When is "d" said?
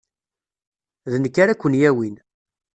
1.11-1.13